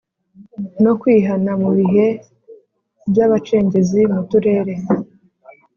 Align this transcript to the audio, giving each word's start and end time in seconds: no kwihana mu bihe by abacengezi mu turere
no 0.83 0.91
kwihana 0.99 1.51
mu 1.61 1.69
bihe 1.77 2.07
by 3.09 3.17
abacengezi 3.25 4.01
mu 4.13 4.21
turere 4.29 4.73